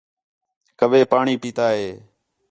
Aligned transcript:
کوّے 0.79 1.01
پاݨی 1.11 1.35
پیتا 1.41 1.67
ہِے 1.75 1.87